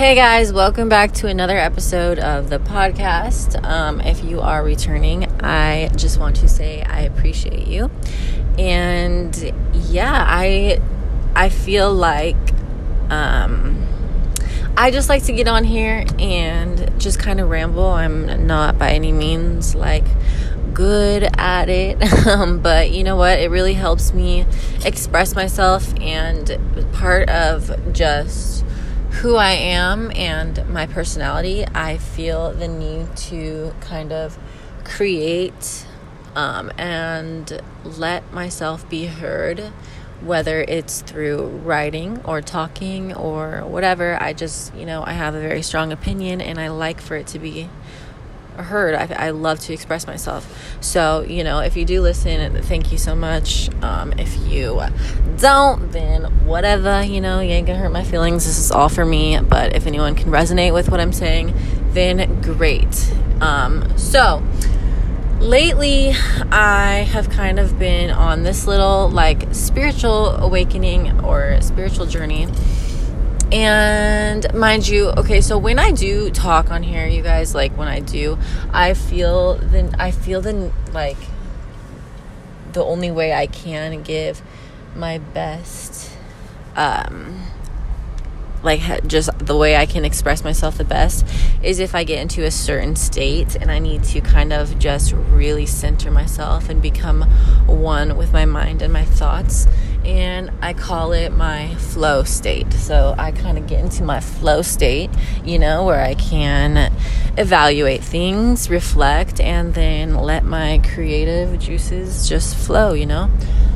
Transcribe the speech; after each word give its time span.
Hey 0.00 0.14
guys, 0.14 0.50
welcome 0.50 0.88
back 0.88 1.12
to 1.16 1.26
another 1.26 1.58
episode 1.58 2.18
of 2.18 2.48
the 2.48 2.58
podcast. 2.58 3.62
Um, 3.62 4.00
if 4.00 4.24
you 4.24 4.40
are 4.40 4.64
returning, 4.64 5.26
I 5.42 5.90
just 5.94 6.18
want 6.18 6.36
to 6.36 6.48
say 6.48 6.80
I 6.80 7.02
appreciate 7.02 7.66
you. 7.66 7.90
And 8.58 9.52
yeah, 9.74 10.24
I 10.26 10.80
I 11.36 11.50
feel 11.50 11.92
like 11.92 12.38
um, 13.10 13.86
I 14.74 14.90
just 14.90 15.10
like 15.10 15.24
to 15.24 15.34
get 15.34 15.48
on 15.48 15.64
here 15.64 16.06
and 16.18 16.98
just 16.98 17.18
kind 17.18 17.38
of 17.38 17.50
ramble. 17.50 17.84
I'm 17.84 18.46
not 18.46 18.78
by 18.78 18.92
any 18.92 19.12
means 19.12 19.74
like 19.74 20.06
good 20.72 21.28
at 21.36 21.68
it, 21.68 22.26
um, 22.26 22.60
but 22.60 22.90
you 22.90 23.04
know 23.04 23.16
what? 23.16 23.38
It 23.38 23.50
really 23.50 23.74
helps 23.74 24.14
me 24.14 24.46
express 24.82 25.34
myself, 25.34 25.92
and 26.00 26.58
part 26.94 27.28
of 27.28 27.92
just 27.92 28.64
who 29.10 29.36
I 29.36 29.50
am 29.50 30.10
and 30.14 30.66
my 30.68 30.86
personality, 30.86 31.66
I 31.74 31.98
feel 31.98 32.52
the 32.52 32.68
need 32.68 33.16
to 33.16 33.74
kind 33.80 34.12
of 34.12 34.38
create 34.84 35.86
um, 36.34 36.70
and 36.78 37.60
let 37.84 38.32
myself 38.32 38.88
be 38.88 39.06
heard, 39.06 39.72
whether 40.20 40.62
it's 40.62 41.02
through 41.02 41.46
writing 41.64 42.20
or 42.24 42.40
talking 42.40 43.14
or 43.14 43.60
whatever. 43.66 44.16
I 44.22 44.32
just, 44.32 44.74
you 44.74 44.86
know, 44.86 45.02
I 45.04 45.12
have 45.12 45.34
a 45.34 45.40
very 45.40 45.62
strong 45.62 45.92
opinion 45.92 46.40
and 46.40 46.58
I 46.58 46.68
like 46.68 47.00
for 47.00 47.16
it 47.16 47.26
to 47.28 47.38
be 47.38 47.68
heard. 48.62 48.94
I, 48.94 49.26
I 49.26 49.30
love 49.30 49.60
to 49.60 49.72
express 49.72 50.06
myself. 50.06 50.46
So, 50.80 51.22
you 51.22 51.44
know, 51.44 51.60
if 51.60 51.76
you 51.76 51.84
do 51.84 52.00
listen, 52.00 52.62
thank 52.62 52.92
you 52.92 52.98
so 52.98 53.14
much. 53.14 53.70
Um, 53.82 54.12
if 54.18 54.36
you 54.48 54.80
don't, 55.38 55.90
then 55.92 56.24
whatever, 56.46 57.02
you 57.02 57.20
know, 57.20 57.40
you 57.40 57.50
ain't 57.50 57.66
gonna 57.66 57.78
hurt 57.78 57.92
my 57.92 58.04
feelings. 58.04 58.44
This 58.44 58.58
is 58.58 58.70
all 58.70 58.88
for 58.88 59.04
me. 59.04 59.38
But 59.40 59.74
if 59.74 59.86
anyone 59.86 60.14
can 60.14 60.30
resonate 60.30 60.72
with 60.72 60.90
what 60.90 61.00
I'm 61.00 61.12
saying, 61.12 61.54
then 61.92 62.40
great. 62.42 63.12
Um, 63.40 63.96
so, 63.98 64.42
lately 65.40 66.10
I 66.52 67.06
have 67.10 67.30
kind 67.30 67.58
of 67.58 67.78
been 67.78 68.10
on 68.10 68.42
this 68.42 68.66
little 68.66 69.08
like 69.08 69.54
spiritual 69.54 70.36
awakening 70.36 71.24
or 71.24 71.58
spiritual 71.62 72.04
journey 72.04 72.46
and 73.52 74.52
mind 74.54 74.86
you, 74.86 75.08
okay, 75.10 75.40
so 75.40 75.58
when 75.58 75.78
I 75.78 75.90
do 75.90 76.30
talk 76.30 76.70
on 76.70 76.82
here, 76.82 77.06
you 77.06 77.22
guys, 77.22 77.54
like 77.54 77.76
when 77.76 77.88
I 77.88 78.00
do, 78.00 78.38
I 78.72 78.94
feel 78.94 79.54
then 79.54 79.94
I 79.98 80.10
feel 80.10 80.40
then 80.40 80.72
like 80.92 81.18
the 82.72 82.84
only 82.84 83.10
way 83.10 83.32
I 83.32 83.46
can 83.46 84.02
give 84.02 84.42
my 84.94 85.18
best 85.18 86.10
um 86.76 87.40
like 88.62 89.06
just 89.06 89.30
the 89.38 89.56
way 89.56 89.76
I 89.76 89.86
can 89.86 90.04
express 90.04 90.44
myself 90.44 90.76
the 90.76 90.84
best 90.84 91.26
is 91.62 91.78
if 91.78 91.94
I 91.94 92.04
get 92.04 92.20
into 92.20 92.44
a 92.44 92.50
certain 92.50 92.94
state 92.94 93.56
and 93.56 93.70
I 93.70 93.78
need 93.78 94.04
to 94.04 94.20
kind 94.20 94.52
of 94.52 94.78
just 94.78 95.12
really 95.12 95.66
center 95.66 96.10
myself 96.10 96.68
and 96.68 96.82
become 96.82 97.22
one 97.66 98.16
with 98.16 98.32
my 98.32 98.44
mind 98.44 98.82
and 98.82 98.92
my 98.92 99.04
thoughts 99.04 99.66
and 100.10 100.50
I 100.60 100.72
call 100.72 101.12
it 101.12 101.30
my 101.30 101.72
flow 101.76 102.24
state. 102.24 102.72
So 102.72 103.14
I 103.16 103.30
kind 103.30 103.56
of 103.56 103.68
get 103.68 103.78
into 103.80 104.02
my 104.02 104.18
flow 104.18 104.60
state, 104.60 105.08
you 105.44 105.58
know, 105.58 105.84
where 105.84 106.00
I 106.00 106.14
can 106.14 106.92
evaluate 107.38 108.02
things, 108.02 108.68
reflect 108.68 109.40
and 109.40 109.72
then 109.74 110.16
let 110.16 110.44
my 110.44 110.80
creative 110.92 111.60
juices 111.60 112.28
just 112.28 112.56
flow, 112.56 112.92
you 112.92 113.06
know. 113.06 113.30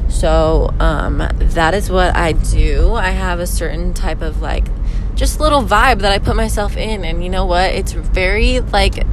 So 0.09 0.75
um, 0.81 1.19
that 1.39 1.73
is 1.73 1.89
what 1.89 2.17
I 2.17 2.33
do. 2.33 2.95
I 2.95 3.11
have 3.11 3.39
a 3.39 3.47
certain 3.47 3.95
type 3.95 4.21
of 4.21 4.43
like 4.43 4.67
just 5.15 5.39
little 5.39 5.63
vibe 5.63 6.01
that 6.01 6.11
I 6.11 6.19
put 6.19 6.35
myself 6.35 6.77
in, 6.77 7.05
and 7.05 7.23
you 7.23 7.31
know 7.31 7.47
what? 7.47 7.73
It's 7.73 7.93
very 7.93 8.59
like 8.61 9.05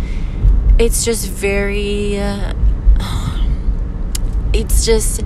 it's 0.79 1.05
just 1.05 1.27
very. 1.27 2.19
Uh, 2.19 2.53
it's 4.53 4.85
just 4.85 5.21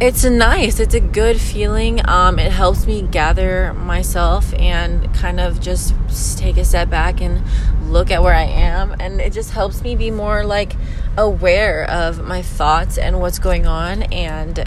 it's 0.00 0.24
nice. 0.24 0.80
It's 0.80 0.94
a 0.94 1.00
good 1.00 1.38
feeling. 1.38 2.00
Um, 2.08 2.38
it 2.38 2.50
helps 2.50 2.86
me 2.86 3.02
gather 3.02 3.74
myself 3.74 4.54
and 4.54 5.12
kind 5.14 5.38
of 5.38 5.60
just 5.60 5.94
take 6.38 6.56
a 6.56 6.64
step 6.64 6.88
back 6.88 7.20
and 7.20 7.42
look 7.90 8.10
at 8.10 8.22
where 8.22 8.34
I 8.34 8.44
am, 8.44 8.96
and 8.98 9.20
it 9.20 9.32
just 9.32 9.50
helps 9.50 9.82
me 9.82 9.94
be 9.96 10.10
more 10.10 10.44
like 10.44 10.74
aware 11.18 11.84
of 11.90 12.24
my 12.24 12.40
thoughts 12.40 12.96
and 12.96 13.20
what's 13.20 13.38
going 13.38 13.66
on 13.66 14.04
and 14.04 14.64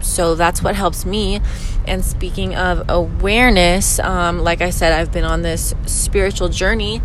so 0.00 0.34
that's 0.34 0.62
what 0.62 0.76
helps 0.76 1.04
me. 1.04 1.40
And 1.86 2.04
speaking 2.04 2.54
of 2.54 2.88
awareness, 2.88 3.98
um, 3.98 4.38
like 4.40 4.60
I 4.60 4.70
said, 4.70 4.92
I've 4.92 5.10
been 5.10 5.24
on 5.24 5.42
this 5.42 5.74
spiritual 5.86 6.48
journey. 6.48 7.02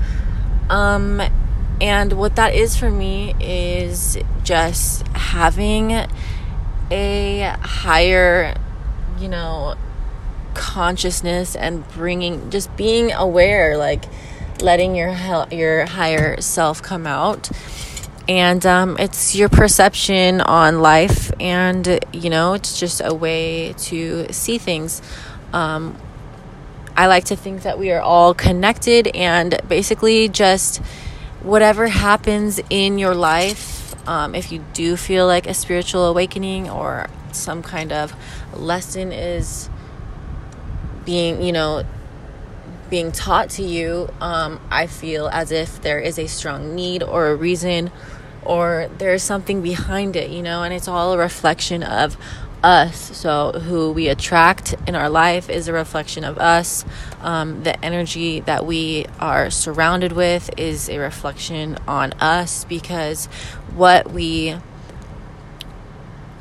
Um, 0.70 1.22
and 1.80 2.14
what 2.14 2.36
that 2.36 2.54
is 2.54 2.76
for 2.76 2.92
me 2.92 3.34
is 3.40 4.18
just 4.44 5.08
having 5.10 6.06
a 6.92 7.56
higher, 7.62 8.56
you 9.20 9.28
know, 9.28 9.76
consciousness 10.54 11.56
and 11.56 11.88
bringing, 11.90 12.50
just 12.50 12.76
being 12.76 13.12
aware, 13.12 13.78
like 13.78 14.06
letting 14.62 14.96
your 14.96 15.16
your 15.52 15.86
higher 15.86 16.40
self 16.42 16.82
come 16.82 17.08
out. 17.08 17.50
And 18.28 18.66
um, 18.66 18.98
it's 19.00 19.36
your 19.36 19.50
perception 19.50 20.42
on 20.42 20.82
life 20.82 21.32
and 21.40 22.00
you 22.14 22.30
know 22.30 22.54
it's 22.54 22.80
just 22.80 23.02
a 23.04 23.14
way 23.14 23.74
to 23.74 24.32
see 24.32 24.58
things. 24.58 25.02
Um, 25.54 25.98
i 26.96 27.08
like 27.08 27.26
to 27.26 27.36
think 27.36 27.64
that 27.64 27.80
we 27.80 27.92
are 27.92 28.02
all 28.02 28.34
connected 28.34 29.08
and 29.16 29.60
basically 29.68 30.30
just 30.30 30.78
whatever 31.42 31.88
happens 31.88 32.60
in 32.70 33.00
your 33.00 33.16
life 33.16 33.81
um, 34.08 34.36
if 34.36 34.52
you 34.52 34.64
do 34.74 34.96
feel 34.98 35.28
like 35.28 35.48
a 35.48 35.54
spiritual 35.54 36.06
awakening 36.06 36.70
or 36.70 37.10
some 37.32 37.64
kind 37.64 37.92
of 37.92 38.14
lesson 38.54 39.12
is 39.12 39.70
being 41.06 41.42
you 41.42 41.52
know 41.52 41.84
being 42.92 43.12
taught 43.14 43.50
to 43.52 43.64
you, 43.64 44.10
um, 44.20 44.60
I 44.70 44.86
feel 44.86 45.30
as 45.30 45.52
if 45.52 45.82
there 45.82 46.00
is 46.00 46.20
a 46.20 46.28
strong 46.28 46.76
need 46.76 47.02
or 47.02 47.30
a 47.30 47.36
reason 47.36 47.90
or 48.44 48.90
there's 48.98 49.24
something 49.24 49.62
behind 49.62 50.16
it, 50.18 50.30
you 50.30 50.44
know, 50.44 50.62
and 50.64 50.74
it's 50.74 50.90
all 50.90 51.14
a 51.14 51.18
reflection 51.18 51.84
of 51.84 52.18
us. 52.64 53.18
So, 53.18 53.52
who 53.52 53.92
we 53.92 54.08
attract 54.08 54.76
in 54.88 54.96
our 54.96 55.10
life 55.10 55.50
is 55.50 55.68
a 55.68 55.74
reflection 55.74 56.24
of 56.24 56.38
us. 56.38 56.86
Um, 57.22 57.64
the 57.64 57.84
energy 57.84 58.40
that 58.42 58.66
we 58.66 59.06
are 59.20 59.50
surrounded 59.50 60.12
with 60.12 60.50
is 60.58 60.90
a 60.90 60.98
reflection 60.98 61.78
on 61.88 62.14
us 62.14 62.66
because 62.66 63.26
what 63.76 64.12
we 64.12 64.56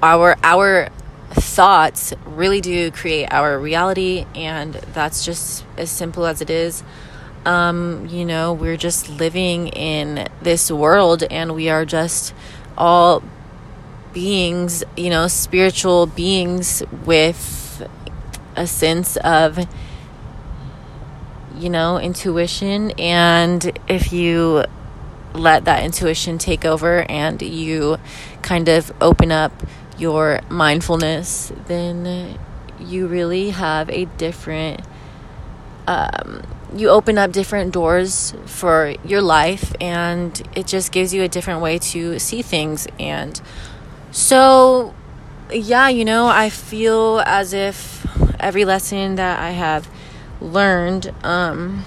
our 0.02 0.36
our 0.42 0.88
thoughts 1.30 2.12
really 2.24 2.60
do 2.60 2.90
create 2.90 3.28
our 3.30 3.58
reality, 3.58 4.26
and 4.34 4.74
that's 4.74 5.24
just 5.24 5.64
as 5.76 5.90
simple 5.90 6.26
as 6.26 6.40
it 6.40 6.50
is. 6.50 6.82
Um, 7.44 8.06
you 8.10 8.24
know, 8.24 8.52
we're 8.52 8.76
just 8.76 9.08
living 9.08 9.68
in 9.68 10.28
this 10.42 10.70
world, 10.70 11.22
and 11.22 11.54
we 11.54 11.70
are 11.70 11.84
just 11.84 12.34
all 12.76 13.22
beings, 14.12 14.84
you 14.96 15.10
know, 15.10 15.28
spiritual 15.28 16.06
beings 16.06 16.82
with 17.04 17.86
a 18.56 18.66
sense 18.66 19.16
of, 19.18 19.58
you 21.56 21.70
know, 21.70 21.98
intuition. 21.98 22.92
And 22.92 23.78
if 23.88 24.12
you 24.12 24.64
let 25.34 25.64
that 25.64 25.84
intuition 25.84 26.38
take 26.38 26.64
over 26.64 27.02
and 27.08 27.40
you 27.40 27.98
kind 28.42 28.68
of 28.68 28.92
open 29.00 29.30
up 29.30 29.52
your 29.98 30.40
mindfulness, 30.48 31.52
then 31.66 32.38
you 32.78 33.06
really 33.06 33.50
have 33.50 33.88
a 33.90 34.06
different, 34.16 34.80
um, 35.86 36.42
you 36.74 36.88
open 36.88 37.18
up 37.18 37.32
different 37.32 37.72
doors 37.72 38.34
for 38.46 38.94
your 39.04 39.20
life 39.20 39.74
and 39.80 40.42
it 40.54 40.66
just 40.66 40.92
gives 40.92 41.12
you 41.12 41.22
a 41.22 41.28
different 41.28 41.60
way 41.60 41.78
to 41.78 42.18
see 42.18 42.42
things. 42.42 42.86
And 42.98 43.40
so, 44.10 44.94
yeah, 45.52 45.88
you 45.88 46.04
know, 46.04 46.26
I 46.26 46.50
feel 46.50 47.22
as 47.26 47.52
if 47.52 48.06
every 48.40 48.64
lesson 48.64 49.16
that 49.16 49.38
I 49.38 49.50
have 49.50 49.88
learned, 50.40 51.12
um, 51.22 51.84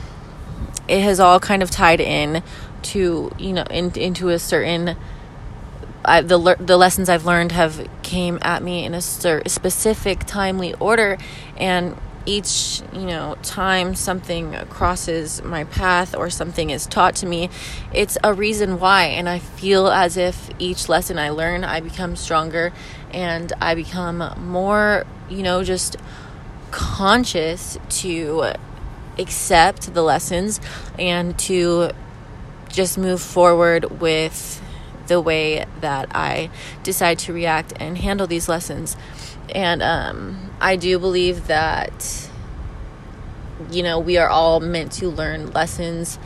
it 0.88 1.02
has 1.02 1.20
all 1.20 1.40
kind 1.40 1.64
of 1.64 1.72
tied 1.72 2.02
in 2.02 2.44
to, 2.84 3.32
you 3.38 3.54
know, 3.54 3.64
in, 3.70 3.92
into 3.98 4.30
a 4.30 4.40
certain 4.40 4.96
I, 6.06 6.22
the 6.22 6.58
the 6.60 6.78
lessons 6.78 7.08
I've 7.08 7.26
learned 7.26 7.54
have 7.54 7.88
came 8.02 8.38
at 8.42 8.62
me 8.62 8.84
in 8.84 8.94
a 8.94 9.02
specific 9.02 10.26
timely 10.26 10.74
order, 10.76 11.18
and 11.56 11.96
each 12.26 12.82
you 12.94 13.06
know 13.06 13.36
time 13.44 13.96
something 13.96 14.54
crosses 14.70 15.44
my 15.44 15.64
path 15.66 16.16
or 16.16 16.30
something 16.30 16.70
is 16.70 16.86
taught 16.86 17.16
to 17.18 17.26
me, 17.26 17.50
it's 17.94 18.18
a 18.24 18.34
reason 18.34 18.80
why, 18.80 19.06
and 19.06 19.28
I 19.28 19.40
feel 19.40 19.88
as 19.88 20.18
if 20.18 20.50
each 20.60 20.90
lesson 20.90 21.20
I 21.20 21.30
learn, 21.30 21.64
I 21.64 21.80
become 21.80 22.16
stronger, 22.16 22.72
and 23.12 23.52
I 23.62 23.76
become 23.76 24.34
more 24.38 25.06
you 25.30 25.44
know 25.44 25.64
just 25.64 25.96
conscious 26.72 27.78
to 27.88 28.54
accept 29.18 29.94
the 29.94 30.02
lessons 30.02 30.60
and 30.98 31.38
to 31.38 31.92
just 32.70 32.98
move 32.98 33.22
forward 33.22 34.02
with 34.02 34.60
the 35.08 35.22
way 35.22 35.66
that 35.82 36.16
I 36.16 36.50
decide 36.82 37.20
to 37.20 37.34
react 37.34 37.74
and 37.80 37.98
handle 37.98 38.26
these 38.26 38.50
lessons. 38.50 38.96
And 39.50 39.84
um, 39.84 40.52
I 40.60 40.76
do 40.76 40.98
believe 41.00 41.48
that, 41.48 42.30
you 43.72 43.84
know, 43.84 44.00
we 44.00 44.18
are 44.18 44.30
all 44.30 44.60
meant 44.60 44.92
to 44.94 45.10
learn 45.10 45.52
lessons, 45.52 46.18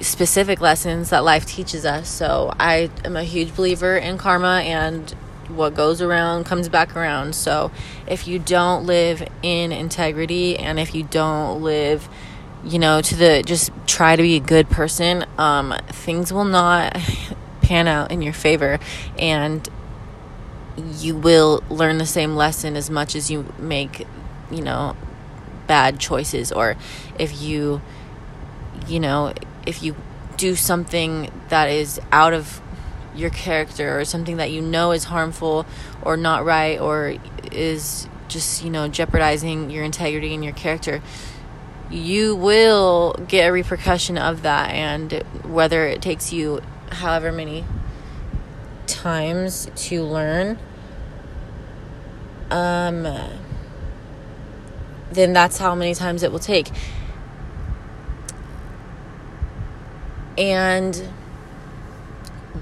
specific 0.00 0.60
lessons 0.60 1.10
that 1.10 1.24
life 1.24 1.46
teaches 1.46 1.84
us. 1.84 2.08
So 2.08 2.52
I 2.58 2.90
am 3.04 3.16
a 3.16 3.24
huge 3.24 3.54
believer 3.54 3.96
in 3.96 4.18
karma 4.18 4.62
and 4.64 5.14
what 5.48 5.74
goes 5.74 6.00
around 6.00 6.44
comes 6.44 6.68
back 6.68 6.96
around. 6.96 7.34
So 7.34 7.70
if 8.06 8.26
you 8.26 8.38
don't 8.38 8.86
live 8.86 9.26
in 9.42 9.72
integrity 9.72 10.58
and 10.58 10.78
if 10.78 10.94
you 10.94 11.02
don't 11.02 11.62
live, 11.62 12.08
you 12.64 12.78
know, 12.78 13.00
to 13.00 13.16
the 13.16 13.42
just 13.44 13.70
try 13.86 14.16
to 14.16 14.22
be 14.22 14.36
a 14.36 14.40
good 14.40 14.70
person, 14.70 15.24
um, 15.38 15.74
things 15.88 16.32
will 16.32 16.44
not 16.44 16.96
pan 17.62 17.88
out 17.88 18.10
in 18.10 18.22
your 18.22 18.32
favor 18.32 18.78
and 19.18 19.68
you 20.76 21.14
will 21.16 21.62
learn 21.68 21.98
the 21.98 22.06
same 22.06 22.34
lesson 22.34 22.76
as 22.76 22.88
much 22.90 23.14
as 23.14 23.30
you 23.30 23.52
make, 23.58 24.06
you 24.50 24.62
know, 24.62 24.96
bad 25.66 25.98
choices 26.00 26.50
or 26.52 26.76
if 27.18 27.40
you 27.40 27.80
you 28.88 28.98
know, 28.98 29.32
if 29.66 29.82
you 29.82 29.94
do 30.36 30.56
something 30.56 31.30
that 31.48 31.68
is 31.68 32.00
out 32.10 32.32
of 32.32 32.60
your 33.14 33.30
character 33.30 33.98
or 33.98 34.04
something 34.04 34.38
that 34.38 34.50
you 34.50 34.60
know 34.60 34.92
is 34.92 35.04
harmful 35.04 35.66
or 36.02 36.16
not 36.16 36.44
right 36.44 36.80
or 36.80 37.16
is 37.52 38.08
just, 38.28 38.64
you 38.64 38.70
know, 38.70 38.88
jeopardizing 38.88 39.70
your 39.70 39.84
integrity 39.84 40.34
and 40.34 40.42
your 40.42 40.54
character, 40.54 41.02
you 41.90 42.34
will 42.34 43.12
get 43.28 43.48
a 43.48 43.52
repercussion 43.52 44.16
of 44.16 44.42
that. 44.42 44.70
And 44.70 45.22
whether 45.44 45.86
it 45.86 46.00
takes 46.00 46.32
you 46.32 46.62
however 46.90 47.30
many 47.30 47.64
times 49.02 49.68
to 49.74 50.02
learn, 50.04 50.58
um, 52.50 53.02
then 55.10 55.32
that's 55.32 55.58
how 55.58 55.74
many 55.74 55.94
times 55.94 56.22
it 56.22 56.32
will 56.32 56.38
take. 56.38 56.70
And 60.38 61.00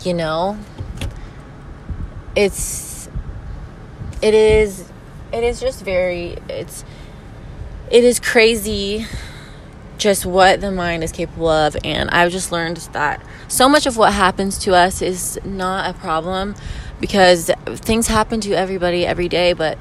you 0.05 0.15
know 0.15 0.57
it's 2.37 3.09
it 4.23 4.35
is 4.35 4.91
it 5.33 5.45
is 5.45 5.61
just 5.61 5.83
very 5.83 6.39
it's 6.49 6.85
it 7.91 8.05
is 8.05 8.21
crazy 8.21 9.07
just 9.99 10.25
what 10.25 10.61
the 10.61 10.71
mind 10.71 11.03
is 11.03 11.13
capable 11.13 11.49
of 11.49 11.77
and 11.85 12.09
i've 12.11 12.31
just 12.31 12.53
learned 12.53 12.77
that 12.93 13.21
so 13.51 13.69
much 13.69 13.87
of 13.87 13.97
what 13.97 14.13
happens 14.13 14.57
to 14.59 14.75
us 14.75 15.03
is 15.03 15.39
not 15.45 15.91
a 15.91 15.99
problem 15.99 16.55
because 17.01 17.51
things 17.67 18.07
happen 18.07 18.41
to 18.41 18.53
everybody 18.53 19.05
every 19.05 19.29
day 19.29 19.53
but 19.53 19.79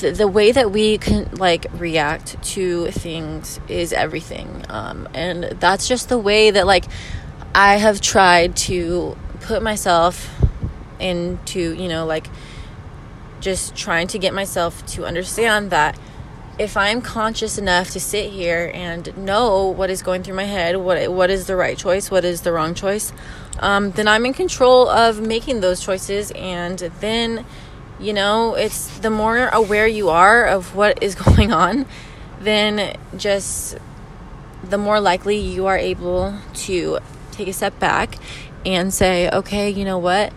the, 0.00 0.12
the 0.12 0.28
way 0.28 0.52
that 0.52 0.70
we 0.70 0.98
can 0.98 1.30
like 1.36 1.66
react 1.74 2.42
to 2.42 2.90
things 2.90 3.60
is 3.68 3.92
everything. 3.92 4.64
Um, 4.68 5.08
and 5.14 5.44
that's 5.60 5.88
just 5.88 6.08
the 6.08 6.18
way 6.18 6.50
that 6.50 6.66
like 6.66 6.84
I 7.54 7.76
have 7.76 8.00
tried 8.00 8.56
to 8.56 9.16
put 9.40 9.62
myself 9.62 10.28
into, 10.98 11.74
you 11.74 11.88
know, 11.88 12.06
like 12.06 12.28
just 13.40 13.74
trying 13.74 14.06
to 14.08 14.18
get 14.18 14.34
myself 14.34 14.84
to 14.86 15.06
understand 15.06 15.70
that 15.70 15.98
if 16.60 16.76
I'm 16.76 17.00
conscious 17.00 17.56
enough 17.56 17.88
to 17.92 17.98
sit 17.98 18.30
here 18.30 18.70
and 18.74 19.16
know 19.16 19.68
what 19.68 19.88
is 19.88 20.02
going 20.02 20.22
through 20.22 20.34
my 20.34 20.44
head, 20.44 20.76
what 20.76 21.10
what 21.10 21.30
is 21.30 21.46
the 21.46 21.56
right 21.56 21.76
choice, 21.76 22.10
what 22.10 22.22
is 22.22 22.42
the 22.42 22.52
wrong 22.52 22.74
choice, 22.74 23.14
um, 23.60 23.92
then 23.92 24.06
I'm 24.06 24.26
in 24.26 24.34
control 24.34 24.86
of 24.86 25.22
making 25.22 25.60
those 25.62 25.80
choices. 25.80 26.30
And 26.32 26.78
then, 27.00 27.46
you 27.98 28.12
know, 28.12 28.56
it's 28.56 28.98
the 28.98 29.08
more 29.08 29.48
aware 29.48 29.86
you 29.86 30.10
are 30.10 30.44
of 30.44 30.76
what 30.76 31.02
is 31.02 31.14
going 31.26 31.50
on, 31.50 31.86
then 32.40 32.94
just 33.16 33.78
the 34.62 34.76
more 34.76 35.00
likely 35.00 35.38
you 35.38 35.64
are 35.64 35.78
able 35.78 36.36
to 36.66 36.98
take 37.32 37.48
a 37.48 37.54
step 37.54 37.78
back 37.78 38.16
and 38.66 38.92
say, 38.92 39.30
okay, 39.30 39.70
you 39.70 39.86
know 39.86 39.96
what? 39.96 40.30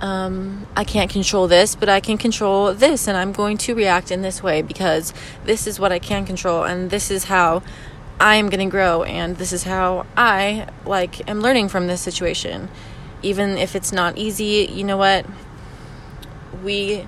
Um, 0.00 0.66
I 0.76 0.84
can't 0.84 1.10
control 1.10 1.48
this, 1.48 1.74
but 1.74 1.88
I 1.88 2.00
can 2.00 2.18
control 2.18 2.72
this, 2.72 3.08
and 3.08 3.16
I'm 3.16 3.32
going 3.32 3.58
to 3.58 3.74
react 3.74 4.10
in 4.10 4.22
this 4.22 4.42
way 4.42 4.62
because 4.62 5.12
this 5.44 5.66
is 5.66 5.80
what 5.80 5.90
I 5.90 5.98
can 5.98 6.24
control, 6.24 6.62
and 6.62 6.90
this 6.90 7.10
is 7.10 7.24
how 7.24 7.62
I 8.20 8.36
am 8.36 8.48
going 8.48 8.64
to 8.64 8.70
grow, 8.70 9.02
and 9.02 9.36
this 9.36 9.52
is 9.52 9.64
how 9.64 10.06
I 10.16 10.68
like 10.86 11.28
am 11.28 11.40
learning 11.40 11.68
from 11.68 11.86
this 11.88 12.00
situation. 12.00 12.68
Even 13.22 13.58
if 13.58 13.74
it's 13.74 13.92
not 13.92 14.16
easy, 14.16 14.68
you 14.72 14.84
know 14.84 14.96
what? 14.96 15.26
We 16.62 17.04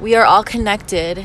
we 0.00 0.14
are 0.14 0.24
all 0.24 0.44
connected. 0.44 1.24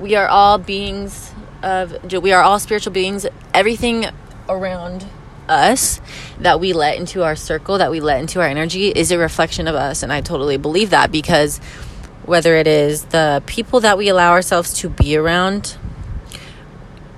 We 0.00 0.14
are 0.16 0.26
all 0.26 0.58
beings 0.58 1.32
of 1.62 2.12
we 2.22 2.32
are 2.32 2.42
all 2.42 2.58
spiritual 2.58 2.92
beings. 2.92 3.26
Everything 3.52 4.06
around 4.48 5.06
us 5.48 6.00
that 6.40 6.60
we 6.60 6.72
let 6.72 6.98
into 6.98 7.22
our 7.22 7.36
circle, 7.36 7.78
that 7.78 7.90
we 7.90 8.00
let 8.00 8.20
into 8.20 8.40
our 8.40 8.46
energy, 8.46 8.88
is 8.88 9.10
a 9.10 9.18
reflection 9.18 9.68
of 9.68 9.74
us. 9.74 10.02
And 10.02 10.12
I 10.12 10.20
totally 10.20 10.56
believe 10.56 10.90
that 10.90 11.12
because 11.12 11.58
whether 12.24 12.54
it 12.56 12.66
is 12.66 13.04
the 13.06 13.42
people 13.46 13.80
that 13.80 13.98
we 13.98 14.08
allow 14.08 14.30
ourselves 14.30 14.74
to 14.80 14.88
be 14.88 15.16
around, 15.16 15.76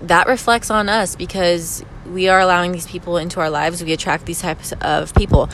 that 0.03 0.27
reflects 0.27 0.71
on 0.71 0.89
us 0.89 1.17
because 1.17 1.85
we 2.07 2.29
are 2.29 2.41
allowing 2.41 2.73
these 2.73 2.87
people 2.87 3.17
into 3.17 3.41
our 3.41 3.51
lives. 3.51 3.83
We 3.83 3.93
attract 3.93 4.27
these 4.27 4.41
types 4.41 4.73
of 4.81 5.15
people. 5.15 5.49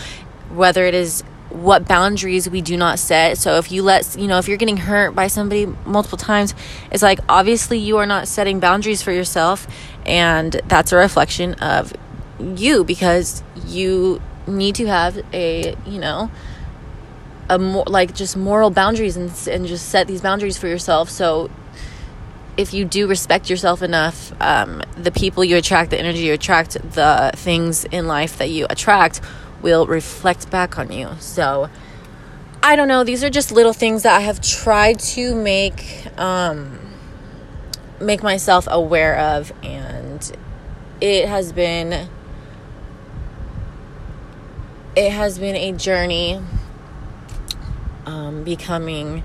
Whether 0.51 0.85
it 0.85 0.95
is 0.95 1.23
what 1.51 1.87
boundaries 1.87 2.49
we 2.49 2.63
do 2.63 2.77
not 2.77 2.99
set. 2.99 3.37
So 3.39 3.59
if 3.59 3.73
you 3.73 3.83
let, 3.83 4.17
you 4.17 4.29
know, 4.29 4.39
if 4.39 4.49
you're 4.49 4.57
getting 4.57 4.77
hurt 4.77 5.15
by 5.15 5.27
somebody 5.27 5.67
multiple 5.85 6.19
times, 6.19 6.55
it's 6.91 7.03
like 7.03 7.19
obviously 7.29 7.79
you 7.79 7.99
are 7.99 8.07
not 8.07 8.29
setting 8.29 8.61
boundaries 8.61 9.03
for 9.03 9.13
yourself. 9.13 9.67
And 10.07 10.53
that's 10.67 10.93
a 10.93 10.97
reflection 10.97 11.55
of 11.55 11.93
you 12.57 12.85
because 12.85 13.43
you 13.67 14.21
need 14.47 14.75
to 14.77 14.87
have 14.87 15.23
a 15.33 15.77
you 15.87 15.99
know 15.99 16.31
a 17.49 17.59
more 17.59 17.85
like 17.87 18.15
just 18.15 18.37
moral 18.37 18.71
boundaries 18.71 19.17
and 19.17 19.31
and 19.49 19.67
just 19.67 19.89
set 19.89 20.07
these 20.07 20.21
boundaries 20.21 20.57
for 20.57 20.69
yourself. 20.69 21.11
So 21.11 21.51
if 22.57 22.73
you 22.75 22.85
do 22.85 23.07
respect 23.07 23.49
yourself 23.49 23.83
enough 23.83 24.33
um, 24.41 24.83
the 24.97 25.11
people 25.11 25.43
you 25.45 25.57
attract 25.57 25.91
the 25.91 25.99
energy 25.99 26.21
you 26.21 26.33
attract 26.33 26.75
the 26.93 27.31
things 27.35 27.85
in 27.87 28.07
life 28.07 28.39
that 28.39 28.51
you 28.51 28.67
attract 28.69 29.21
will 29.63 29.87
reflect 29.87 30.51
back 30.51 30.79
on 30.79 30.93
you. 30.93 31.09
So 31.19 31.69
i 32.63 32.77
don't 32.77 32.89
know. 32.89 33.05
These 33.05 33.25
are 33.25 33.31
just 33.31 33.51
little 33.53 33.73
things 33.73 34.05
that 34.05 34.17
i 34.17 34.21
have 34.21 34.41
tried 34.41 34.99
to 35.01 35.35
make 35.35 36.07
um, 36.19 36.79
make 38.01 38.23
myself 38.23 38.69
aware 38.71 39.19
of 39.19 39.53
and 39.63 40.33
it 41.01 41.29
has 41.29 41.53
been 41.53 42.09
it 44.97 45.11
has 45.13 45.39
been 45.39 45.57
a 45.57 45.73
journey 45.73 46.41
um, 48.07 48.43
becoming 48.45 49.23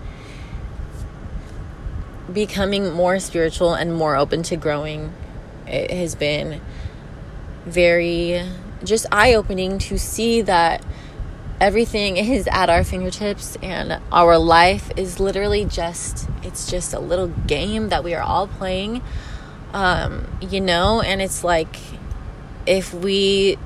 becoming 2.31 2.91
more 2.91 3.19
spiritual 3.19 3.73
and 3.73 3.93
more 3.93 4.15
open 4.15 4.43
to 4.43 4.55
growing. 4.55 5.13
It 5.67 5.91
has 5.91 6.15
been 6.15 6.61
very 7.65 8.43
just 8.83 9.05
eye-opening 9.11 9.79
to 9.79 9.97
see 9.97 10.41
that 10.41 10.83
everything 11.59 12.17
is 12.17 12.47
at 12.47 12.69
our 12.69 12.83
fingertips 12.83 13.57
and 13.63 13.99
our 14.11 14.37
life 14.37 14.91
is 14.97 15.19
literally 15.19 15.65
just 15.65 16.27
it's 16.43 16.69
just 16.69 16.93
a 16.93 16.99
little 16.99 17.27
game 17.27 17.89
that 17.89 18.03
we 18.03 18.13
are 18.13 18.21
all 18.21 18.47
playing. 18.47 19.01
Um, 19.73 20.37
you 20.41 20.61
know 20.61 21.01
and 21.01 21.21
it's 21.21 21.43
like 21.43 21.77
if 22.65 22.93
we 22.93 23.57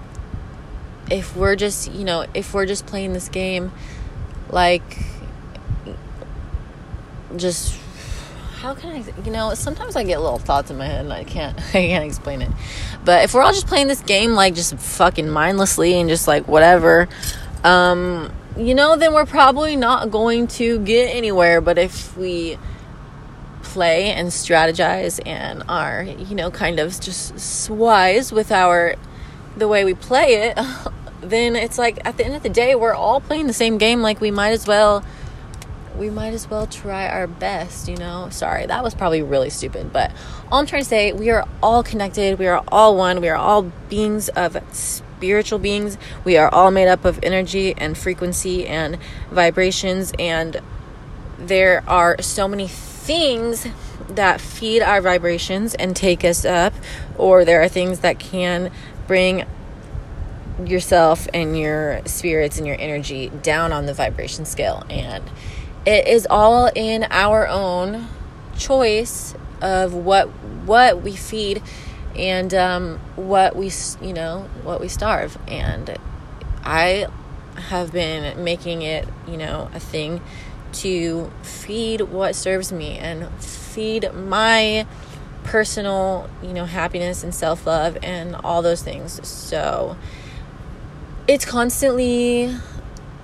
if 1.11 1.35
we're 1.35 1.55
just, 1.55 1.91
you 1.91 2.03
know, 2.03 2.25
if 2.33 2.53
we're 2.53 2.65
just 2.65 2.85
playing 2.85 3.13
this 3.13 3.29
game 3.29 3.71
like 4.51 4.97
just 7.35 7.77
how 8.57 8.73
can 8.73 8.89
I 8.91 9.23
you 9.23 9.31
know, 9.31 9.53
sometimes 9.53 9.95
I 9.95 10.03
get 10.03 10.19
little 10.19 10.39
thoughts 10.39 10.69
in 10.69 10.77
my 10.77 10.85
head 10.85 11.05
and 11.05 11.13
I 11.13 11.23
can't 11.23 11.57
I 11.69 11.71
can't 11.71 12.05
explain 12.05 12.41
it. 12.41 12.51
But 13.05 13.23
if 13.23 13.33
we're 13.33 13.41
all 13.41 13.53
just 13.53 13.67
playing 13.67 13.87
this 13.87 14.01
game 14.01 14.31
like 14.31 14.55
just 14.55 14.75
fucking 14.75 15.29
mindlessly 15.29 15.93
and 15.99 16.09
just 16.09 16.27
like 16.27 16.47
whatever, 16.47 17.07
um 17.63 18.31
you 18.57 18.75
know, 18.75 18.97
then 18.97 19.13
we're 19.13 19.25
probably 19.25 19.75
not 19.77 20.11
going 20.11 20.47
to 20.47 20.79
get 20.79 21.15
anywhere, 21.15 21.61
but 21.61 21.77
if 21.77 22.17
we 22.17 22.57
play 23.63 24.11
and 24.11 24.29
strategize 24.29 25.19
and 25.25 25.63
are, 25.69 26.03
you 26.03 26.35
know, 26.35 26.51
kind 26.51 26.79
of 26.79 26.99
just 26.99 27.69
wise 27.69 28.31
with 28.33 28.51
our 28.51 28.95
the 29.55 29.67
way 29.67 29.85
we 29.85 29.93
play 29.93 30.49
it, 30.49 30.59
then 31.21 31.55
it's 31.55 31.77
like 31.77 31.99
at 32.05 32.17
the 32.17 32.25
end 32.25 32.35
of 32.35 32.43
the 32.43 32.49
day, 32.49 32.75
we're 32.75 32.93
all 32.93 33.19
playing 33.21 33.47
the 33.47 33.53
same 33.53 33.77
game. 33.77 34.01
Like 34.01 34.21
we 34.21 34.31
might 34.31 34.51
as 34.51 34.67
well 34.67 35.03
we 35.97 36.09
might 36.09 36.33
as 36.33 36.49
well 36.49 36.65
try 36.65 37.09
our 37.09 37.27
best, 37.27 37.89
you 37.89 37.97
know? 37.97 38.29
Sorry, 38.31 38.65
that 38.65 38.83
was 38.83 38.95
probably 38.95 39.21
really 39.21 39.49
stupid, 39.49 39.91
but 39.91 40.11
all 40.49 40.59
I'm 40.59 40.65
trying 40.65 40.83
to 40.83 40.88
say, 40.88 41.11
we 41.11 41.29
are 41.29 41.45
all 41.61 41.83
connected, 41.83 42.39
we 42.39 42.47
are 42.47 42.63
all 42.69 42.95
one, 42.95 43.19
we 43.19 43.27
are 43.27 43.35
all 43.35 43.63
beings 43.89 44.29
of 44.29 44.57
spiritual 44.71 45.59
beings. 45.59 45.97
We 46.23 46.38
are 46.38 46.47
all 46.47 46.71
made 46.71 46.88
up 46.88 47.03
of 47.03 47.19
energy 47.21 47.73
and 47.77 47.97
frequency 47.97 48.65
and 48.65 48.97
vibrations, 49.29 50.13
and 50.17 50.61
there 51.38 51.83
are 51.85 52.21
so 52.21 52.47
many 52.47 52.69
things 52.69 53.67
that 54.07 54.39
feed 54.39 54.81
our 54.81 55.01
vibrations 55.01 55.75
and 55.75 55.93
take 55.93 56.23
us 56.23 56.45
up, 56.45 56.73
or 57.17 57.43
there 57.43 57.61
are 57.61 57.67
things 57.67 57.99
that 57.99 58.17
can 58.17 58.71
bring 59.07 59.43
yourself 60.65 61.27
and 61.33 61.57
your 61.57 62.01
spirits 62.05 62.57
and 62.57 62.67
your 62.67 62.77
energy 62.79 63.29
down 63.41 63.71
on 63.71 63.85
the 63.85 63.93
vibration 63.93 64.45
scale. 64.45 64.83
And 64.89 65.23
it 65.85 66.07
is 66.07 66.27
all 66.29 66.69
in 66.75 67.05
our 67.09 67.47
own 67.47 68.07
choice 68.57 69.33
of 69.61 69.93
what 69.93 70.27
what 70.65 71.01
we 71.01 71.15
feed 71.15 71.61
and 72.15 72.53
um, 72.53 72.99
what 73.15 73.55
we 73.55 73.71
you 74.01 74.13
know 74.13 74.49
what 74.63 74.81
we 74.81 74.87
starve 74.87 75.37
and 75.47 75.97
i 76.63 77.07
have 77.55 77.91
been 77.91 78.43
making 78.43 78.81
it 78.81 79.07
you 79.27 79.37
know 79.37 79.69
a 79.73 79.79
thing 79.79 80.21
to 80.71 81.31
feed 81.41 82.01
what 82.01 82.35
serves 82.35 82.71
me 82.71 82.97
and 82.97 83.27
feed 83.41 84.11
my 84.13 84.85
personal 85.43 86.29
you 86.43 86.53
know 86.53 86.65
happiness 86.65 87.23
and 87.23 87.33
self-love 87.33 87.97
and 88.03 88.35
all 88.35 88.61
those 88.61 88.81
things 88.81 89.25
so 89.27 89.97
it's 91.29 91.45
constantly 91.45 92.51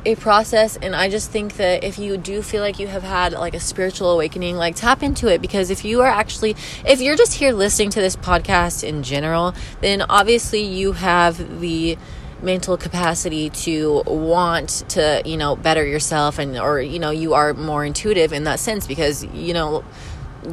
a 0.05 0.13
process 0.17 0.77
and 0.77 0.95
i 0.95 1.09
just 1.09 1.31
think 1.31 1.55
that 1.55 1.83
if 1.83 1.97
you 1.97 2.17
do 2.17 2.43
feel 2.43 2.61
like 2.61 2.77
you 2.77 2.85
have 2.85 3.01
had 3.01 3.33
like 3.33 3.55
a 3.55 3.59
spiritual 3.59 4.11
awakening 4.11 4.55
like 4.55 4.75
tap 4.75 5.01
into 5.01 5.27
it. 5.27 5.41
Because 5.41 5.71
if 5.71 5.83
you 5.83 6.01
are 6.01 6.07
actually 6.07 6.55
if 6.85 7.01
you're 7.01 7.15
just 7.15 7.33
here 7.33 7.51
listening 7.51 7.89
to 7.89 7.99
this 7.99 8.15
podcast 8.15 8.83
in 8.87 9.01
general 9.01 9.55
then 9.81 10.03
obviously 10.03 10.61
you 10.61 10.91
have 10.91 11.59
the 11.59 11.97
mental 12.43 12.77
capacity 12.77 13.49
to 13.49 14.03
want 14.05 14.83
to 14.89 15.23
you 15.25 15.35
know 15.35 15.55
better 15.55 15.83
yourself 15.83 16.37
and 16.37 16.59
or 16.59 16.79
you 16.79 16.99
know 16.99 17.09
you 17.09 17.33
are 17.33 17.55
more 17.55 17.83
intuitive 17.83 18.31
in 18.31 18.43
that 18.43 18.59
sense. 18.59 18.85
Because 18.85 19.23
you 19.25 19.55
know 19.55 19.83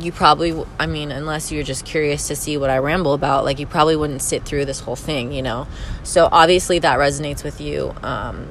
you 0.01 0.13
probably 0.13 0.65
i 0.79 0.87
mean 0.87 1.11
unless 1.11 1.53
you're 1.53 1.63
just 1.63 1.85
curious 1.85 2.29
to 2.29 2.37
see 2.37 2.57
what 2.57 2.71
i 2.71 2.79
ramble 2.79 3.15
about 3.15 3.45
like 3.45 3.59
you 3.59 3.67
probably 3.67 3.97
wouldn't 3.97 4.23
sit 4.23 4.45
through 4.45 4.65
this 4.65 4.81
whole 4.81 4.97
thing 4.97 5.33
you 5.33 5.43
know? 5.43 5.67
So 6.03 6.29
obviously 6.31 6.79
that 6.81 6.99
resonates 6.99 7.45
with 7.45 7.61
you 7.61 7.95
um 8.03 8.49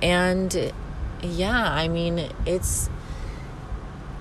and 0.00 0.72
yeah 1.22 1.72
i 1.72 1.88
mean 1.88 2.30
it's 2.46 2.90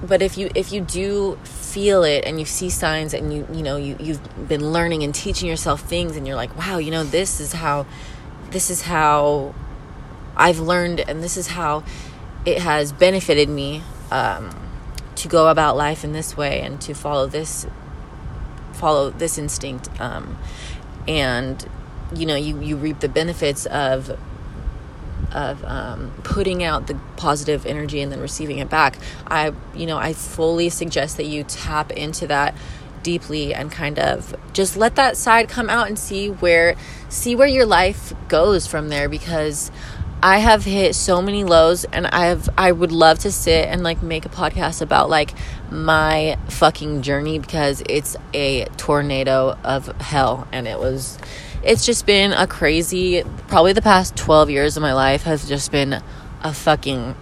but 0.04 0.22
if 0.22 0.38
you 0.38 0.50
if 0.56 0.72
you 0.72 0.82
do 0.82 1.38
feel 1.44 2.04
it 2.04 2.26
and 2.26 2.40
you 2.40 2.46
see 2.46 2.70
signs 2.70 3.14
and 3.14 3.34
you 3.34 3.48
you 3.52 3.64
know 3.64 3.78
you 3.78 3.96
you've 4.00 4.48
been 4.48 4.72
learning 4.72 5.04
and 5.04 5.14
teaching 5.14 5.48
yourself 5.48 5.82
things 5.82 6.16
and 6.16 6.28
you're 6.28 6.36
like 6.36 6.56
wow 6.58 6.78
you 6.78 6.92
know 6.92 7.04
this 7.04 7.40
is 7.40 7.54
how 7.54 7.86
this 8.50 8.70
is 8.70 8.84
how 8.84 9.54
I've 10.36 10.60
learned 10.60 11.00
and 11.02 11.24
this 11.24 11.38
is 11.38 11.48
how 11.48 11.84
it 12.46 12.60
has 12.60 12.92
benefited 12.92 13.50
me 13.50 13.84
um, 14.12 14.50
to 15.22 15.28
go 15.28 15.50
about 15.50 15.78
life 15.78 16.04
in 16.04 16.14
this 16.14 16.36
way 16.36 16.62
and 16.62 16.82
to 16.82 16.96
follow 16.96 17.28
this 17.28 17.68
follow 18.74 19.12
this 19.12 19.38
instinct 19.38 19.88
um, 20.02 20.38
and 21.08 21.68
you 22.16 22.26
know 22.26 22.36
you 22.36 22.60
you 22.60 22.76
reap 22.76 23.00
the 23.02 23.10
benefits 23.10 23.68
of 23.68 24.18
of 25.32 25.64
um, 25.64 26.12
putting 26.24 26.64
out 26.64 26.88
the 26.88 27.00
positive 27.16 27.66
energy 27.66 28.02
and 28.02 28.12
then 28.12 28.20
receiving 28.20 28.58
it 28.58 28.70
back. 28.70 28.98
I 29.28 29.54
you 29.76 29.86
know 29.86 29.98
i 29.98 30.14
fully 30.14 30.70
suggest 30.70 31.18
that 31.18 31.26
you 31.26 31.44
tap 31.44 31.92
into 31.92 32.26
that 32.28 32.56
deeply 33.04 33.54
and 33.54 33.72
kind 33.72 34.00
of 34.00 34.36
just 34.54 34.78
let 34.78 34.96
that 34.96 35.18
side 35.18 35.50
come 35.50 35.70
out 35.70 35.88
and 35.88 35.98
see 35.98 36.30
where 36.30 36.76
see 37.10 37.36
where 37.36 37.48
your 37.48 37.66
life 37.66 38.14
goes 38.28 38.68
from 38.68 38.90
there 38.90 39.10
because 39.10 39.72
I 40.24 40.38
have 40.38 40.64
hit 40.64 40.94
so 40.94 41.20
many 41.20 41.44
lows 41.44 41.84
and 41.86 42.06
I 42.06 42.28
have 42.28 42.48
I 42.56 42.72
would 42.72 42.92
love 42.92 43.20
to 43.20 43.32
sit 43.32 43.68
and 43.68 43.82
like 43.82 44.04
make 44.04 44.24
a 44.26 44.30
podcast 44.30 44.82
about 44.82 45.10
like 45.10 45.34
my 45.72 46.38
fucking 46.48 47.02
journey 47.02 47.40
because 47.40 47.82
it's 47.90 48.16
a 48.32 48.66
tornado 48.78 49.58
of 49.64 49.88
hell 50.00 50.48
and 50.52 50.68
it 50.68 50.78
was 50.78 51.18
it's 51.64 51.86
just 51.88 52.06
been 52.06 52.34
a 52.34 52.46
crazy 52.46 53.24
probably 53.48 53.74
the 53.74 53.82
past 53.82 54.16
12 54.16 54.52
years 54.52 54.78
of 54.78 54.82
my 54.82 54.94
life 54.94 55.24
has 55.24 55.48
just 55.48 55.72
been 55.72 56.00
a 56.44 56.54
fucking 56.54 57.16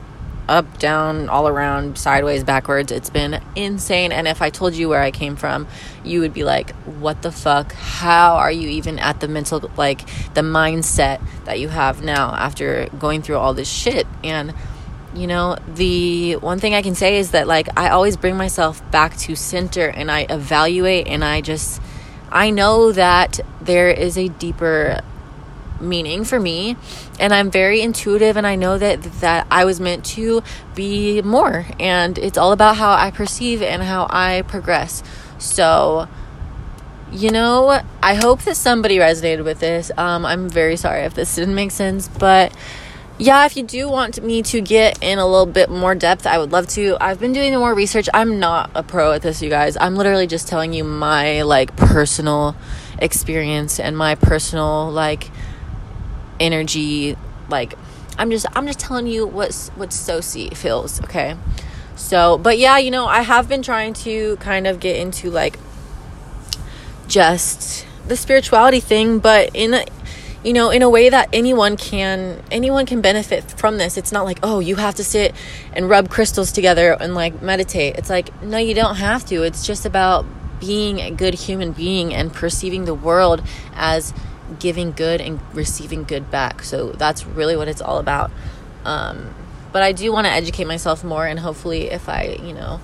up, 0.50 0.80
down, 0.80 1.30
all 1.30 1.48
around, 1.48 1.98
sideways, 1.98 2.44
backwards. 2.44 2.92
It's 2.92 3.10
been 3.10 3.42
insane. 3.56 4.12
And 4.12 4.28
if 4.28 4.42
I 4.42 4.50
told 4.50 4.74
you 4.74 4.90
where 4.90 5.02
I 5.02 5.12
came 5.12 5.36
from, 5.36 5.68
you 6.04 6.20
would 6.22 6.34
be 6.34 6.44
like, 6.44 6.72
what 6.86 7.22
the 7.22 7.32
fuck? 7.32 7.72
How 7.74 8.36
are 8.38 8.52
you 8.52 8.68
even 8.70 9.00
at 9.00 9.20
the 9.20 9.28
mental, 9.28 9.72
like, 9.78 10.06
the 10.34 10.42
mindset 10.42 11.22
that 11.46 11.60
you 11.60 11.70
have 11.70 12.04
now 12.04 12.34
after 12.34 12.90
going 12.98 13.22
through 13.22 13.38
all 13.38 13.54
this 13.54 13.70
shit? 13.70 14.08
And, 14.24 14.54
you 15.14 15.28
know, 15.28 15.58
the 15.68 16.38
one 16.38 16.60
thing 16.60 16.74
I 16.74 16.82
can 16.82 16.96
say 16.96 17.18
is 17.18 17.32
that, 17.32 17.48
like, 17.48 17.68
I 17.78 17.90
always 17.90 18.18
bring 18.18 18.36
myself 18.36 18.82
back 18.92 19.16
to 19.18 19.36
center 19.36 19.88
and 19.88 20.10
I 20.10 20.26
evaluate 20.30 21.08
and 21.08 21.24
I 21.24 21.42
just, 21.42 21.82
I 22.32 22.50
know 22.50 22.92
that 22.92 23.40
there 23.62 23.90
is 23.90 24.18
a 24.18 24.28
deeper 24.28 25.00
meaning 25.82 26.24
for 26.24 26.40
me 26.40 26.76
and 27.20 27.34
I'm 27.34 27.50
very 27.52 27.82
intuitive 27.82 28.38
and 28.38 28.46
I 28.46 28.56
know 28.56 28.78
that 28.78 29.02
that 29.22 29.48
I 29.50 29.66
was 29.66 29.80
meant 29.80 30.06
to 30.06 30.44
be 30.76 31.22
more 31.22 31.66
and 31.80 32.18
it's 32.18 32.38
all 32.38 32.52
about 32.52 32.78
how 32.78 32.92
I 32.92 33.12
perceive 33.12 33.62
and 33.62 33.82
how 33.84 34.08
I 34.10 34.44
progress. 34.48 35.04
So 35.38 36.08
you 37.12 37.32
know, 37.32 37.82
I 38.04 38.14
hope 38.14 38.44
that 38.44 38.56
somebody 38.56 38.98
resonated 38.98 39.44
with 39.44 39.60
this. 39.60 39.92
Um, 39.98 40.26
I'm 40.26 40.48
very 40.48 40.76
sorry 40.76 41.02
if 41.02 41.16
this 41.16 41.36
didn't 41.38 41.56
make 41.56 41.72
sense, 41.72 42.08
but 42.08 42.54
yeah, 43.22 43.46
if 43.46 43.58
you 43.58 43.64
do 43.64 43.90
want 43.90 44.24
me 44.24 44.42
to 44.44 44.62
get 44.62 45.04
in 45.04 45.20
a 45.20 45.28
little 45.28 45.46
bit 45.46 45.70
more 45.70 45.94
depth, 45.94 46.26
I 46.26 46.38
would 46.38 46.54
love 46.54 46.68
to. 46.70 46.96
I've 47.02 47.20
been 47.20 47.34
doing 47.34 47.54
more 47.54 47.74
research. 47.74 48.08
I'm 48.14 48.40
not 48.40 48.72
a 48.74 48.82
pro 48.82 49.12
at 49.12 49.22
this, 49.22 49.42
you 49.42 49.50
guys. 49.50 49.76
I'm 49.76 49.96
literally 49.96 50.26
just 50.26 50.48
telling 50.48 50.72
you 50.72 50.86
my 50.86 51.42
like 51.42 51.76
personal 51.76 52.56
experience 52.98 53.78
and 53.78 53.98
my 53.98 54.16
personal 54.16 54.90
like 54.90 55.32
energy 56.40 57.16
like 57.50 57.74
i'm 58.18 58.30
just 58.32 58.46
i'm 58.54 58.66
just 58.68 58.80
telling 58.80 59.08
you 59.08 59.26
what's 59.26 59.70
what 59.70 59.90
soci 59.90 60.56
feels 60.56 61.02
okay? 61.04 61.36
So 61.96 62.38
but 62.38 62.58
yeah 62.58 62.78
you 62.78 62.92
know 62.92 63.06
i 63.08 63.22
have 63.22 63.50
been 63.50 63.62
trying 63.62 63.94
to 64.06 64.38
kind 64.38 64.68
of 64.68 64.80
get 64.80 64.96
into 64.96 65.30
like 65.30 65.60
just 67.08 67.86
the 68.08 68.16
spirituality 68.16 68.80
thing 68.80 69.20
but 69.20 69.50
in 69.54 69.74
a, 69.74 69.86
you 70.44 70.54
know 70.54 70.70
in 70.70 70.82
a 70.82 70.90
way 70.90 71.10
that 71.10 71.28
anyone 71.34 71.76
can 71.76 72.42
anyone 72.52 72.86
can 72.86 73.02
benefit 73.02 73.52
from 73.52 73.78
this. 73.78 73.98
It's 73.98 74.12
not 74.12 74.26
like 74.26 74.40
oh 74.44 74.60
you 74.60 74.76
have 74.76 74.96
to 74.96 75.04
sit 75.04 75.36
and 75.74 75.90
rub 75.90 76.10
crystals 76.10 76.52
together 76.52 76.96
and 77.00 77.14
like 77.14 77.42
meditate. 77.42 77.98
It's 77.98 78.10
like 78.10 78.42
no 78.42 78.58
you 78.58 78.74
don't 78.74 78.96
have 78.96 79.26
to. 79.26 79.44
It's 79.44 79.66
just 79.66 79.86
about 79.86 80.26
being 80.60 81.00
a 81.00 81.12
good 81.12 81.34
human 81.34 81.72
being 81.72 82.14
and 82.14 82.34
perceiving 82.34 82.86
the 82.86 82.94
world 82.94 83.42
as 83.74 84.14
giving 84.60 84.92
good 84.92 85.22
and 85.22 85.40
receiving 85.54 86.04
good 86.04 86.32
back. 86.32 86.64
So 86.64 86.92
that's 86.92 87.26
really 87.26 87.56
what 87.56 87.68
it's 87.68 87.82
all 87.82 88.00
about. 88.00 88.32
Um, 88.86 89.34
but 89.72 89.84
I 89.84 89.92
do 89.92 90.12
want 90.12 90.26
to 90.26 90.32
educate 90.32 90.66
myself 90.66 91.04
more, 91.04 91.28
and 91.28 91.40
hopefully, 91.40 91.92
if 91.92 92.10
I, 92.10 92.40
you 92.42 92.54
know, 92.54 92.82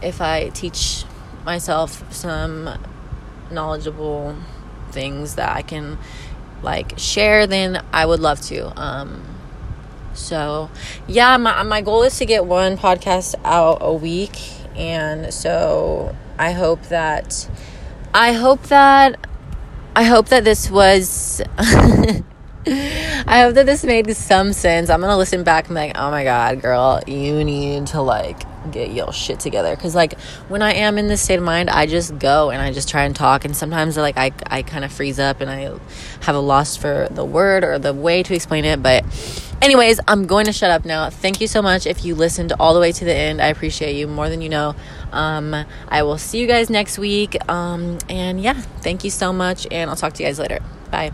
if 0.00 0.20
I 0.20 0.48
teach 0.48 1.04
myself 1.44 2.10
some 2.12 2.70
knowledgeable 3.50 4.36
things 4.90 5.34
that 5.34 5.54
I 5.54 5.62
can 5.62 5.98
like 6.62 6.98
share, 6.98 7.46
then 7.46 7.84
I 7.92 8.06
would 8.06 8.20
love 8.20 8.40
to. 8.42 8.80
Um, 8.80 9.24
so, 10.14 10.70
yeah, 11.06 11.36
my 11.36 11.62
my 11.64 11.82
goal 11.82 12.02
is 12.02 12.16
to 12.18 12.26
get 12.26 12.46
one 12.46 12.78
podcast 12.78 13.34
out 13.44 13.78
a 13.80 13.92
week, 13.92 14.38
and 14.74 15.32
so 15.34 16.14
I 16.38 16.52
hope 16.52 16.82
that 16.84 17.48
I 18.14 18.32
hope 18.32 18.64
that 18.64 19.26
I 19.94 20.04
hope 20.04 20.28
that 20.28 20.44
this 20.44 20.70
was. 20.70 21.42
I 22.64 23.42
hope 23.42 23.54
that 23.54 23.66
this 23.66 23.82
made 23.82 24.14
some 24.16 24.52
sense. 24.52 24.88
I'm 24.88 25.00
gonna 25.00 25.16
listen 25.16 25.42
back 25.42 25.66
and 25.66 25.74
be 25.74 25.80
like, 25.80 25.96
oh 25.96 26.10
my 26.12 26.22
god, 26.22 26.62
girl, 26.62 27.00
you 27.08 27.42
need 27.42 27.88
to 27.88 28.00
like 28.02 28.44
get 28.70 28.92
your 28.92 29.12
shit 29.12 29.40
together. 29.40 29.74
Cause 29.74 29.96
like 29.96 30.18
when 30.48 30.62
I 30.62 30.74
am 30.74 30.96
in 30.96 31.08
this 31.08 31.20
state 31.22 31.38
of 31.38 31.44
mind, 31.44 31.70
I 31.70 31.86
just 31.86 32.18
go 32.20 32.50
and 32.50 32.62
I 32.62 32.72
just 32.72 32.88
try 32.88 33.02
and 33.02 33.16
talk. 33.16 33.44
And 33.44 33.56
sometimes 33.56 33.96
like 33.96 34.16
I 34.16 34.30
I 34.46 34.62
kind 34.62 34.84
of 34.84 34.92
freeze 34.92 35.18
up 35.18 35.40
and 35.40 35.50
I 35.50 35.76
have 36.20 36.36
a 36.36 36.40
loss 36.40 36.76
for 36.76 37.08
the 37.10 37.24
word 37.24 37.64
or 37.64 37.80
the 37.80 37.92
way 37.92 38.22
to 38.22 38.32
explain 38.34 38.64
it. 38.64 38.80
But 38.80 39.04
anyways, 39.60 39.98
I'm 40.06 40.26
going 40.26 40.46
to 40.46 40.52
shut 40.52 40.70
up 40.70 40.84
now. 40.84 41.10
Thank 41.10 41.40
you 41.40 41.48
so 41.48 41.62
much 41.62 41.86
if 41.86 42.04
you 42.04 42.14
listened 42.14 42.52
all 42.60 42.74
the 42.74 42.80
way 42.80 42.92
to 42.92 43.04
the 43.04 43.14
end. 43.14 43.40
I 43.40 43.46
appreciate 43.46 43.96
you 43.96 44.06
more 44.06 44.28
than 44.28 44.40
you 44.40 44.48
know. 44.48 44.76
Um, 45.10 45.52
I 45.88 46.02
will 46.04 46.18
see 46.18 46.38
you 46.38 46.46
guys 46.46 46.70
next 46.70 46.96
week. 46.96 47.36
Um, 47.50 47.98
and 48.08 48.40
yeah, 48.40 48.60
thank 48.82 49.02
you 49.02 49.10
so 49.10 49.32
much, 49.32 49.66
and 49.70 49.90
I'll 49.90 49.96
talk 49.96 50.12
to 50.14 50.22
you 50.22 50.28
guys 50.28 50.38
later. 50.38 50.60
Bye. 50.92 51.12